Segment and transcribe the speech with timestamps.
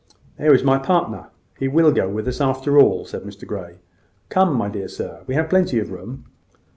[0.39, 1.27] "There is my partner!
[1.59, 3.75] He will go with us, after all," said Mr Grey.
[4.29, 6.25] "Come, my dear sir, we have plenty of room."